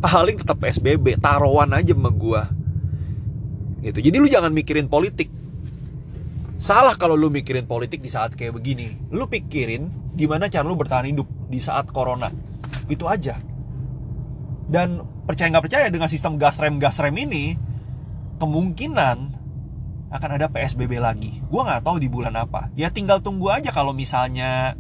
Paling 0.04 0.36
tetap 0.36 0.60
PSBB 0.60 1.16
taruhan 1.16 1.72
aja 1.72 1.96
sama 1.96 2.12
gua. 2.12 2.52
Gitu. 3.80 4.04
Jadi 4.04 4.16
lu 4.20 4.28
jangan 4.28 4.52
mikirin 4.52 4.92
politik. 4.92 5.32
Salah 6.60 7.00
kalau 7.00 7.16
lu 7.16 7.32
mikirin 7.32 7.64
politik 7.64 8.04
di 8.04 8.12
saat 8.12 8.36
kayak 8.36 8.60
begini. 8.60 8.92
Lu 9.16 9.32
pikirin 9.32 10.12
gimana 10.12 10.52
cara 10.52 10.68
lu 10.68 10.76
bertahan 10.76 11.08
hidup 11.08 11.24
di 11.48 11.64
saat 11.64 11.88
corona. 11.88 12.28
Itu 12.92 13.08
aja. 13.08 13.40
Dan 14.68 15.00
percaya 15.24 15.48
nggak 15.56 15.66
percaya 15.72 15.88
dengan 15.88 16.12
sistem 16.12 16.36
gas 16.36 16.60
rem 16.60 16.84
gas 16.84 17.00
rem 17.00 17.16
ini 17.16 17.56
kemungkinan 18.44 19.18
akan 20.12 20.30
ada 20.36 20.52
PSBB 20.52 21.00
lagi. 21.00 21.40
Gue 21.48 21.64
nggak 21.64 21.80
tahu 21.80 21.96
di 21.96 22.12
bulan 22.12 22.36
apa. 22.36 22.68
Ya 22.76 22.92
tinggal 22.92 23.24
tunggu 23.24 23.56
aja 23.56 23.72
kalau 23.72 23.96
misalnya 23.96 24.76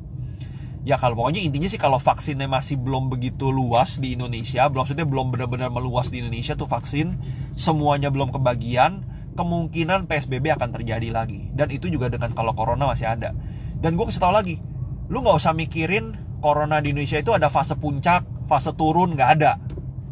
ya 0.85 1.01
kalau 1.01 1.17
pokoknya 1.17 1.41
intinya 1.41 1.65
sih 1.65 1.81
kalau 1.81 1.97
vaksinnya 1.97 2.45
masih 2.45 2.77
belum 2.77 3.09
begitu 3.09 3.49
luas 3.49 3.97
di 3.97 4.13
Indonesia, 4.13 4.69
maksudnya 4.69 5.03
belum 5.03 5.33
benar-benar 5.33 5.73
meluas 5.73 6.13
di 6.13 6.21
Indonesia 6.21 6.53
tuh 6.53 6.69
vaksin, 6.69 7.17
semuanya 7.57 8.13
belum 8.13 8.29
kebagian, 8.29 9.01
kemungkinan 9.33 10.05
PSBB 10.05 10.53
akan 10.53 10.69
terjadi 10.69 11.09
lagi. 11.09 11.49
Dan 11.51 11.73
itu 11.73 11.89
juga 11.89 12.13
dengan 12.13 12.31
kalau 12.37 12.53
corona 12.53 12.85
masih 12.85 13.09
ada. 13.09 13.33
Dan 13.81 13.97
gue 13.97 14.05
kasih 14.05 14.21
tau 14.21 14.31
lagi, 14.31 14.61
lu 15.09 15.25
nggak 15.25 15.41
usah 15.41 15.57
mikirin 15.57 16.15
corona 16.39 16.77
di 16.79 16.93
Indonesia 16.93 17.17
itu 17.17 17.33
ada 17.33 17.49
fase 17.49 17.73
puncak, 17.75 18.45
fase 18.45 18.71
turun, 18.77 19.17
nggak 19.17 19.29
ada. 19.41 19.57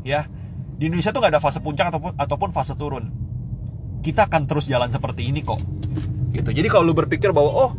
Ya, 0.04 0.26
di 0.74 0.90
Indonesia 0.90 1.14
tuh 1.14 1.22
nggak 1.22 1.38
ada 1.38 1.42
fase 1.42 1.62
puncak 1.62 1.94
ataupun 1.94 2.12
ataupun 2.18 2.50
fase 2.50 2.74
turun 2.76 3.24
kita 4.04 4.28
akan 4.28 4.44
terus 4.52 4.68
jalan 4.68 4.92
seperti 4.92 5.32
ini 5.32 5.48
kok 5.48 5.64
gitu. 6.34 6.50
Jadi 6.50 6.68
kalau 6.68 6.90
lu 6.90 6.98
berpikir 6.98 7.30
bahwa 7.30 7.52
oh 7.54 7.72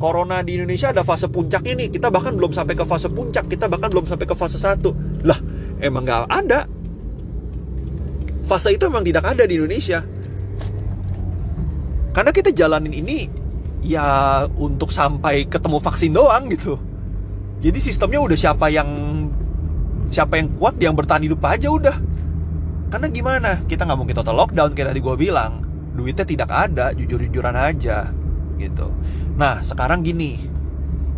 corona 0.00 0.40
di 0.40 0.56
Indonesia 0.56 0.88
ada 0.88 1.04
fase 1.04 1.28
puncak 1.28 1.66
ini 1.68 1.92
kita 1.92 2.08
bahkan 2.08 2.32
belum 2.32 2.54
sampai 2.54 2.72
ke 2.72 2.86
fase 2.88 3.12
puncak 3.12 3.50
kita 3.50 3.68
bahkan 3.68 3.92
belum 3.92 4.08
sampai 4.08 4.24
ke 4.24 4.34
fase 4.34 4.56
satu. 4.56 4.96
Lah 5.28 5.36
emang 5.78 6.08
nggak 6.08 6.26
ada. 6.32 6.64
Fase 8.48 8.72
itu 8.72 8.88
emang 8.88 9.04
tidak 9.04 9.28
ada 9.28 9.44
di 9.44 9.60
Indonesia. 9.60 10.00
Karena 12.16 12.32
kita 12.32 12.50
jalanin 12.50 12.96
ini 12.96 13.28
ya 13.84 14.42
untuk 14.56 14.88
sampai 14.88 15.44
ketemu 15.44 15.78
vaksin 15.78 16.16
doang 16.16 16.48
gitu. 16.48 16.80
Jadi 17.60 17.78
sistemnya 17.78 18.24
udah 18.24 18.38
siapa 18.38 18.72
yang 18.72 18.88
siapa 20.08 20.40
yang 20.40 20.48
kuat 20.56 20.80
yang 20.80 20.96
bertahan 20.96 21.28
hidup 21.28 21.44
aja 21.44 21.68
udah. 21.68 21.96
Karena 22.88 23.12
gimana? 23.12 23.50
Kita 23.68 23.84
nggak 23.84 23.98
mungkin 24.00 24.16
total 24.16 24.40
lockdown 24.40 24.72
kayak 24.72 24.96
tadi 24.96 25.00
gue 25.04 25.16
bilang 25.20 25.67
duitnya 25.98 26.22
tidak 26.22 26.50
ada 26.54 26.94
jujur-jujuran 26.94 27.58
aja 27.58 28.14
gitu. 28.54 28.94
Nah 29.34 29.58
sekarang 29.66 30.06
gini 30.06 30.38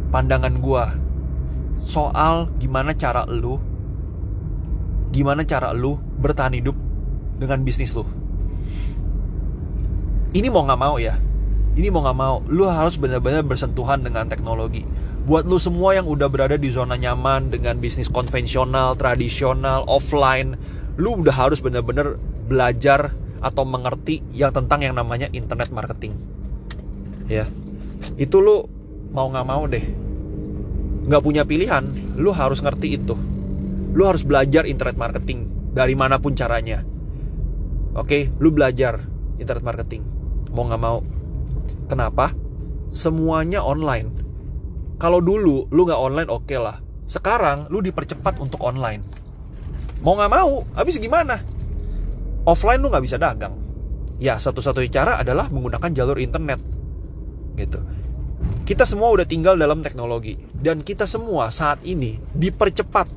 pandangan 0.08 0.56
gue 0.56 0.84
soal 1.76 2.48
gimana 2.56 2.96
cara 2.96 3.28
lu 3.28 3.60
gimana 5.12 5.44
cara 5.44 5.76
lu 5.76 6.00
bertahan 6.18 6.56
hidup 6.56 6.76
dengan 7.36 7.60
bisnis 7.60 7.92
lu. 7.92 8.08
Ini 10.32 10.48
mau 10.48 10.64
nggak 10.64 10.80
mau 10.80 10.96
ya 10.96 11.14
ini 11.78 11.86
mau 11.88 12.02
nggak 12.02 12.18
mau 12.18 12.42
lu 12.50 12.66
harus 12.66 12.98
benar-benar 12.98 13.46
bersentuhan 13.46 14.02
dengan 14.02 14.26
teknologi. 14.26 14.82
Buat 15.24 15.46
lu 15.46 15.60
semua 15.60 15.94
yang 15.94 16.08
udah 16.10 16.26
berada 16.26 16.56
di 16.58 16.66
zona 16.72 16.98
nyaman 16.98 17.52
dengan 17.52 17.78
bisnis 17.78 18.10
konvensional 18.10 18.98
tradisional 18.98 19.86
offline 19.86 20.58
lu 20.98 21.22
udah 21.22 21.32
harus 21.32 21.62
benar-benar 21.62 22.18
belajar 22.50 23.14
atau 23.40 23.64
mengerti 23.64 24.20
yang 24.36 24.52
tentang 24.52 24.84
yang 24.84 24.94
namanya 24.94 25.32
internet 25.32 25.72
marketing. 25.72 26.12
Ya. 27.26 27.48
Itu 28.20 28.44
lu 28.44 28.68
mau 29.16 29.32
nggak 29.32 29.48
mau 29.48 29.64
deh. 29.64 29.84
Nggak 31.08 31.22
punya 31.24 31.42
pilihan 31.48 31.88
lu 32.20 32.30
harus 32.36 32.60
ngerti 32.60 33.00
itu. 33.00 33.16
Lu 33.96 34.04
harus 34.04 34.22
belajar 34.22 34.68
internet 34.68 35.00
marketing 35.00 35.48
dari 35.72 35.96
mana 35.96 36.20
pun 36.20 36.36
caranya. 36.36 36.84
Oke 37.96 38.28
lu 38.38 38.52
belajar 38.52 39.00
internet 39.40 39.64
marketing. 39.64 40.04
Mau 40.52 40.68
nggak 40.68 40.82
mau. 40.82 41.00
Kenapa? 41.88 42.36
Semuanya 42.92 43.64
online. 43.64 44.12
Kalau 45.00 45.24
dulu 45.24 45.64
lu 45.72 45.80
nggak 45.88 46.00
online 46.00 46.28
oke 46.28 46.44
okay 46.44 46.60
lah. 46.60 46.76
Sekarang 47.08 47.66
lu 47.72 47.80
dipercepat 47.80 48.36
untuk 48.36 48.60
online. 48.60 49.00
Mau 50.04 50.14
nggak 50.14 50.30
mau 50.30 50.60
habis 50.76 51.00
gimana 51.00 51.59
offline 52.50 52.82
lu 52.82 52.90
nggak 52.90 53.04
bisa 53.06 53.16
dagang. 53.16 53.54
Ya 54.20 54.36
satu-satunya 54.36 54.90
cara 54.90 55.12
adalah 55.22 55.48
menggunakan 55.48 55.90
jalur 55.94 56.18
internet. 56.20 56.60
Gitu. 57.56 57.80
Kita 58.66 58.84
semua 58.86 59.10
udah 59.10 59.26
tinggal 59.26 59.56
dalam 59.56 59.80
teknologi 59.80 60.38
dan 60.54 60.82
kita 60.82 61.08
semua 61.08 61.48
saat 61.50 61.82
ini 61.86 62.20
dipercepat 62.34 63.08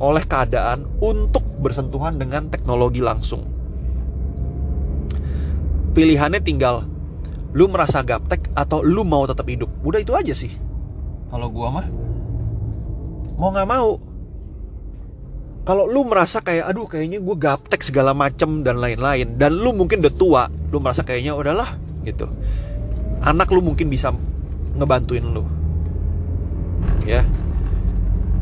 oleh 0.00 0.24
keadaan 0.26 0.86
untuk 1.02 1.44
bersentuhan 1.60 2.16
dengan 2.18 2.48
teknologi 2.50 3.00
langsung. 3.04 3.46
Pilihannya 5.94 6.42
tinggal 6.42 6.82
lu 7.54 7.70
merasa 7.70 8.02
gaptek 8.02 8.50
atau 8.58 8.82
lu 8.82 9.06
mau 9.06 9.22
tetap 9.30 9.46
hidup. 9.46 9.70
Udah 9.86 10.02
itu 10.02 10.10
aja 10.14 10.34
sih. 10.34 10.50
Kalau 11.30 11.50
gua 11.54 11.70
mah 11.70 11.86
mau 13.38 13.54
nggak 13.54 13.68
mau. 13.70 14.13
Kalau 15.64 15.88
lu 15.88 16.04
merasa 16.04 16.44
kayak 16.44 16.68
aduh 16.68 16.84
kayaknya 16.84 17.24
gue 17.24 17.36
gaptek 17.40 17.80
segala 17.80 18.12
macem 18.12 18.60
dan 18.60 18.76
lain-lain 18.76 19.40
dan 19.40 19.56
lu 19.56 19.72
mungkin 19.72 20.04
udah 20.04 20.14
tua, 20.14 20.42
lu 20.68 20.76
merasa 20.76 21.00
kayaknya 21.00 21.32
udahlah 21.32 21.80
gitu. 22.04 22.28
Anak 23.24 23.48
lu 23.48 23.64
mungkin 23.64 23.88
bisa 23.88 24.12
ngebantuin 24.76 25.24
lu. 25.24 25.48
Ya, 27.08 27.24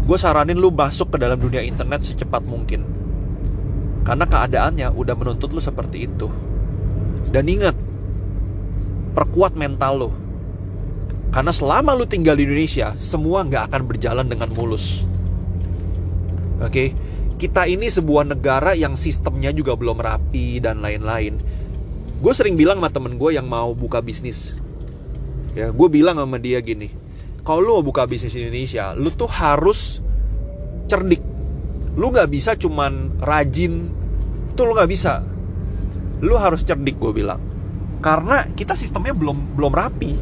gue 0.03 0.19
saranin 0.19 0.59
lu 0.59 0.75
masuk 0.75 1.15
ke 1.15 1.17
dalam 1.23 1.39
dunia 1.39 1.63
internet 1.63 2.03
secepat 2.03 2.43
mungkin 2.51 2.83
karena 4.03 4.27
keadaannya 4.27 4.91
udah 4.99 5.15
menuntut 5.15 5.55
lu 5.55 5.63
seperti 5.63 6.11
itu 6.11 6.27
dan 7.31 7.47
ingat 7.47 7.79
perkuat 9.15 9.55
mental 9.55 9.95
lo 9.95 10.11
karena 11.31 11.55
selama 11.55 11.95
lu 11.95 12.05
tinggal 12.05 12.35
di 12.35 12.45
Indonesia 12.45 12.93
semua 12.99 13.47
nggak 13.47 13.71
akan 13.71 13.83
berjalan 13.87 14.27
dengan 14.27 14.51
mulus 14.59 15.07
oke 16.59 16.67
okay? 16.67 16.91
Kita 17.43 17.67
ini 17.67 17.91
sebuah 17.91 18.31
negara 18.31 18.79
yang 18.79 18.95
sistemnya 18.95 19.51
juga 19.51 19.75
belum 19.75 19.99
rapi 19.99 20.63
dan 20.63 20.79
lain-lain 20.79 21.43
gue 22.23 22.33
sering 22.39 22.55
bilang 22.55 22.79
sama 22.79 22.95
temen 22.95 23.19
gue 23.19 23.35
yang 23.35 23.51
mau 23.51 23.75
buka 23.75 23.99
bisnis 23.99 24.55
ya 25.59 25.75
gue 25.75 25.89
bilang 25.91 26.23
sama 26.23 26.39
dia 26.39 26.63
gini 26.63 27.03
kalau 27.43 27.59
lu 27.59 27.71
mau 27.79 27.85
buka 27.91 28.07
bisnis 28.07 28.39
Indonesia, 28.39 28.95
lu 28.95 29.11
tuh 29.11 29.27
harus 29.27 29.99
cerdik. 30.87 31.19
Lu 31.99 32.15
nggak 32.15 32.31
bisa 32.31 32.55
cuman 32.55 33.19
rajin, 33.19 33.91
tuh 34.55 34.71
lu 34.71 34.79
nggak 34.79 34.91
bisa. 34.91 35.27
Lu 36.23 36.39
harus 36.39 36.63
cerdik, 36.63 37.03
gue 37.03 37.11
bilang. 37.11 37.43
Karena 37.99 38.47
kita 38.47 38.79
sistemnya 38.79 39.11
belum 39.11 39.59
belum 39.59 39.75
rapi, 39.75 40.13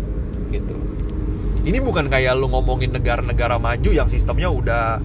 gitu. 0.48 0.76
Ini 1.60 1.76
bukan 1.84 2.08
kayak 2.08 2.40
lu 2.40 2.48
ngomongin 2.48 2.96
negara-negara 2.96 3.60
maju 3.60 3.90
yang 3.92 4.08
sistemnya 4.08 4.48
udah 4.48 4.96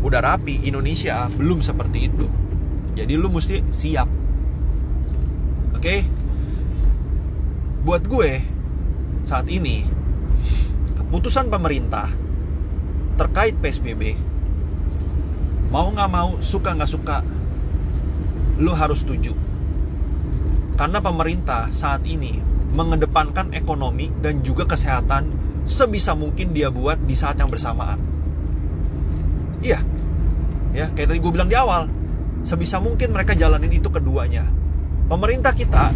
udah 0.00 0.20
rapi. 0.20 0.64
Indonesia 0.66 1.28
belum 1.32 1.60
seperti 1.64 2.10
itu. 2.10 2.26
Jadi 2.96 3.12
lu 3.16 3.30
mesti 3.32 3.64
siap. 3.70 4.08
Oke? 5.72 5.80
Okay? 5.80 6.00
Buat 7.80 8.04
gue 8.04 8.30
saat 9.24 9.48
ini 9.48 9.84
putusan 11.10 11.50
pemerintah 11.50 12.06
terkait 13.18 13.58
PSBB 13.58 14.14
mau 15.74 15.90
nggak 15.90 16.10
mau 16.10 16.38
suka 16.38 16.70
nggak 16.70 16.90
suka 16.90 17.18
lu 18.62 18.70
harus 18.74 19.02
setuju 19.02 19.34
karena 20.78 21.02
pemerintah 21.02 21.68
saat 21.74 22.06
ini 22.06 22.38
mengedepankan 22.78 23.50
ekonomi 23.52 24.08
dan 24.22 24.40
juga 24.46 24.70
kesehatan 24.70 25.34
sebisa 25.66 26.14
mungkin 26.14 26.54
dia 26.54 26.70
buat 26.70 27.02
di 27.02 27.18
saat 27.18 27.42
yang 27.42 27.50
bersamaan 27.50 27.98
iya 29.60 29.80
ya 30.76 30.86
kayak 30.92 31.14
tadi 31.14 31.18
gue 31.20 31.32
bilang 31.32 31.50
di 31.50 31.56
awal 31.56 31.86
sebisa 32.40 32.80
mungkin 32.80 33.12
mereka 33.12 33.36
jalanin 33.36 33.70
itu 33.70 33.92
keduanya 33.92 34.48
pemerintah 35.06 35.52
kita 35.52 35.92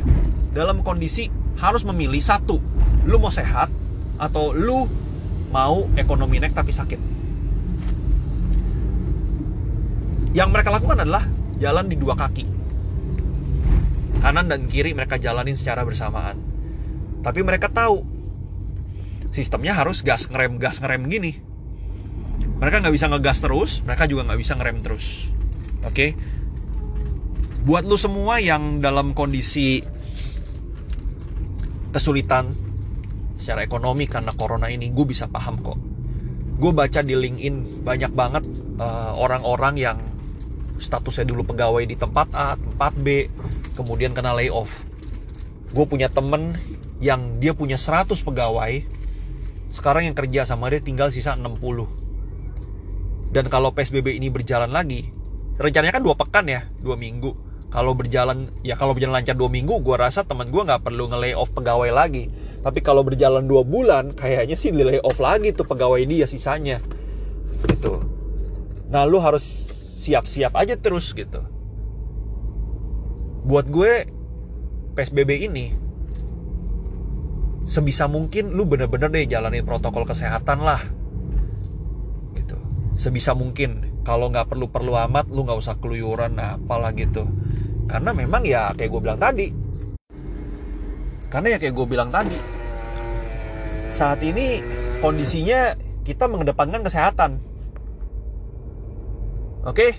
dalam 0.54 0.84
kondisi 0.86 1.28
harus 1.58 1.86
memilih 1.86 2.20
satu 2.20 2.58
lu 3.04 3.16
mau 3.20 3.32
sehat 3.32 3.68
atau 4.18 4.54
lu 4.54 4.88
mau 5.54 5.86
ekonomi 5.94 6.42
naik 6.42 6.50
tapi 6.50 6.74
sakit. 6.74 7.00
Yang 10.34 10.48
mereka 10.50 10.74
lakukan 10.74 11.06
adalah 11.06 11.22
jalan 11.62 11.86
di 11.86 11.94
dua 11.94 12.18
kaki. 12.18 12.42
Kanan 14.18 14.50
dan 14.50 14.66
kiri 14.66 14.90
mereka 14.98 15.14
jalanin 15.14 15.54
secara 15.54 15.86
bersamaan. 15.86 16.34
Tapi 17.22 17.46
mereka 17.46 17.70
tahu 17.70 18.02
sistemnya 19.30 19.78
harus 19.78 20.02
gas 20.02 20.26
ngerem 20.26 20.58
gas 20.58 20.82
ngerem 20.82 21.06
gini. 21.06 21.38
Mereka 22.64 22.80
nggak 22.80 22.94
bisa 22.96 23.12
ngegas 23.12 23.38
terus, 23.44 23.70
mereka 23.84 24.08
juga 24.08 24.24
nggak 24.32 24.40
bisa 24.40 24.56
ngerem 24.56 24.80
terus. 24.80 25.28
Oke? 25.84 25.92
Okay? 25.92 26.10
Buat 27.68 27.84
lu 27.84 28.00
semua 28.00 28.40
yang 28.40 28.80
dalam 28.80 29.12
kondisi 29.12 29.84
kesulitan 31.92 32.56
secara 33.36 33.60
ekonomi 33.60 34.08
karena 34.08 34.32
corona 34.32 34.72
ini 34.72 34.88
gue 34.90 35.06
bisa 35.06 35.28
paham 35.28 35.60
kok 35.62 35.78
gue 36.54 36.70
baca 36.70 37.02
di 37.02 37.14
LinkedIn 37.18 37.82
banyak 37.82 38.12
banget 38.14 38.44
uh, 38.78 39.14
orang-orang 39.18 39.74
yang 39.74 39.98
statusnya 40.78 41.26
dulu 41.26 41.46
pegawai 41.54 41.82
di 41.86 41.94
tempat 41.98 42.30
A, 42.34 42.54
tempat 42.58 42.92
B, 42.98 43.26
kemudian 43.78 44.14
kena 44.14 44.34
layoff. 44.34 44.86
Gue 45.74 45.86
punya 45.86 46.10
temen 46.10 46.54
yang 47.02 47.38
dia 47.42 47.54
punya 47.54 47.78
100 47.78 48.10
pegawai, 48.22 48.82
sekarang 49.70 50.10
yang 50.10 50.16
kerja 50.18 50.46
sama 50.46 50.70
dia 50.70 50.82
tinggal 50.82 51.10
sisa 51.10 51.34
60. 51.34 52.03
Dan 53.34 53.50
kalau 53.50 53.74
PSBB 53.74 54.14
ini 54.14 54.30
berjalan 54.30 54.70
lagi, 54.70 55.10
rencananya 55.58 55.98
kan 55.98 56.06
dua 56.06 56.14
pekan 56.14 56.46
ya, 56.46 56.70
dua 56.78 56.94
minggu. 56.94 57.34
Kalau 57.74 57.90
berjalan 57.98 58.54
ya 58.62 58.78
kalau 58.78 58.94
berjalan 58.94 59.18
lancar 59.18 59.34
dua 59.34 59.50
minggu 59.50 59.82
gue 59.82 59.96
rasa 59.98 60.22
teman 60.22 60.46
gue 60.46 60.62
nggak 60.62 60.86
perlu 60.86 61.10
nge 61.10 61.34
off 61.34 61.50
pegawai 61.50 61.90
lagi. 61.90 62.30
Tapi 62.62 62.78
kalau 62.78 63.02
berjalan 63.02 63.50
dua 63.50 63.66
bulan 63.66 64.14
kayaknya 64.14 64.54
sih 64.54 64.70
di 64.70 64.86
off 65.02 65.18
lagi 65.18 65.50
tuh 65.50 65.66
pegawai 65.66 65.98
dia 66.06 66.30
sisanya. 66.30 66.78
Gitu. 67.66 67.98
Nah 68.94 69.02
lu 69.02 69.18
harus 69.18 69.42
siap-siap 70.06 70.54
aja 70.54 70.78
terus 70.78 71.10
gitu. 71.18 71.42
Buat 73.42 73.66
gue 73.66 74.06
PSBB 74.94 75.50
ini 75.50 75.74
sebisa 77.66 78.06
mungkin 78.06 78.54
lu 78.54 78.70
bener-bener 78.70 79.10
deh 79.10 79.26
jalanin 79.26 79.66
protokol 79.66 80.06
kesehatan 80.06 80.62
lah 80.62 80.78
sebisa 82.94 83.34
mungkin. 83.34 84.02
Kalau 84.06 84.30
nggak 84.30 84.54
perlu 84.54 84.70
perlu 84.70 84.94
amat 85.10 85.28
lu 85.28 85.44
nggak 85.44 85.58
usah 85.58 85.76
keluyuran 85.82 86.38
nah 86.38 86.56
apalah 86.56 86.94
gitu. 86.94 87.26
Karena 87.90 88.14
memang 88.16 88.46
ya 88.46 88.72
kayak 88.72 88.90
gue 88.90 89.00
bilang 89.02 89.20
tadi. 89.20 89.46
Karena 91.28 91.54
ya 91.54 91.58
kayak 91.58 91.74
gue 91.74 91.86
bilang 91.90 92.10
tadi. 92.14 92.38
Saat 93.90 94.22
ini 94.22 94.62
kondisinya 95.02 95.74
kita 96.06 96.30
mengedepankan 96.30 96.86
kesehatan. 96.86 97.42
Oke? 99.64 99.96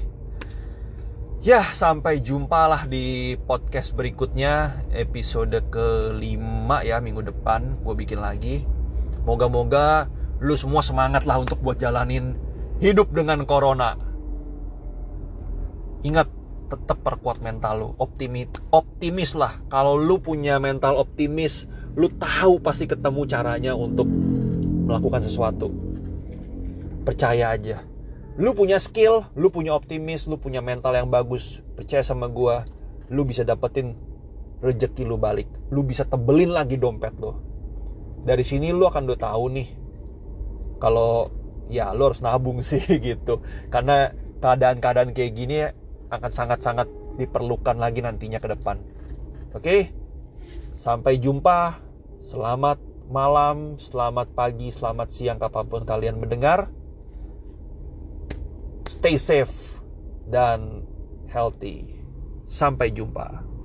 Ya 1.45 1.61
sampai 1.61 2.25
jumpa 2.25 2.65
lah 2.65 2.89
di 2.89 3.37
podcast 3.45 3.93
berikutnya 3.93 4.81
episode 4.93 5.53
kelima 5.69 6.81
ya 6.81 6.97
minggu 7.01 7.21
depan. 7.21 7.77
Gue 7.85 7.93
bikin 7.93 8.21
lagi. 8.21 8.65
Moga-moga 9.25 10.09
lu 10.41 10.53
semua 10.57 10.81
semangat 10.85 11.25
lah 11.25 11.41
untuk 11.41 11.61
buat 11.61 11.77
jalanin 11.81 12.44
hidup 12.83 13.11
dengan 13.15 13.47
corona. 13.47 13.95
Ingat, 16.05 16.27
tetap 16.69 17.01
perkuat 17.01 17.41
mental 17.41 17.73
lu, 17.81 17.89
optimis, 17.97 18.49
optimis 18.73 19.37
lah. 19.37 19.53
Kalau 19.69 19.97
lu 19.97 20.21
punya 20.21 20.57
mental 20.57 20.97
optimis, 20.97 21.69
lu 21.95 22.11
tahu 22.11 22.61
pasti 22.61 22.85
ketemu 22.85 23.21
caranya 23.25 23.71
untuk 23.73 24.05
melakukan 24.85 25.21
sesuatu. 25.23 25.73
Percaya 27.05 27.53
aja. 27.53 27.85
Lu 28.35 28.51
punya 28.51 28.81
skill, 28.81 29.29
lu 29.37 29.47
punya 29.47 29.71
optimis, 29.71 30.27
lu 30.27 30.35
punya 30.35 30.59
mental 30.59 30.91
yang 30.93 31.07
bagus. 31.07 31.63
Percaya 31.77 32.03
sama 32.03 32.27
gua, 32.27 32.67
lu 33.07 33.23
bisa 33.23 33.47
dapetin 33.47 33.95
rezeki 34.59 35.07
lu 35.07 35.15
balik. 35.15 35.47
Lu 35.71 35.85
bisa 35.85 36.03
tebelin 36.03 36.51
lagi 36.51 36.75
dompet 36.75 37.15
lu. 37.17 37.31
Dari 38.25 38.41
sini 38.41 38.73
lu 38.73 38.89
akan 38.89 39.01
udah 39.05 39.19
tahu 39.21 39.45
nih 39.53 39.69
kalau 40.81 41.29
ya 41.69 41.91
lo 41.93 42.11
harus 42.11 42.21
nabung 42.25 42.59
sih 42.65 42.81
gitu. 43.07 43.41
Karena 43.69 44.09
keadaan-keadaan 44.41 45.13
kayak 45.13 45.33
gini 45.33 45.63
akan 46.09 46.31
sangat-sangat 46.31 46.87
diperlukan 47.15 47.77
lagi 47.77 48.01
nantinya 48.01 48.41
ke 48.41 48.51
depan. 48.51 48.81
Oke? 49.55 49.93
Sampai 50.75 51.21
jumpa. 51.21 51.81
Selamat 52.25 52.81
malam 53.05 53.77
selamat 53.77 54.33
pagi 54.33 54.73
selamat 54.73 55.13
siang 55.13 55.37
kapan 55.37 55.65
pun 55.69 55.85
kalian 55.85 56.17
mendengar. 56.17 56.73
Stay 58.89 59.21
safe 59.21 59.77
dan 60.25 60.85
healthy. 61.29 62.01
Sampai 62.49 62.93
jumpa 62.93 63.45